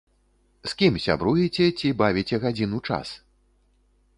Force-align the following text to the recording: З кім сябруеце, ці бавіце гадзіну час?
З 0.69 0.71
кім 0.79 0.95
сябруеце, 1.03 1.67
ці 1.77 1.91
бавіце 2.01 2.41
гадзіну 2.47 2.79
час? 2.89 3.13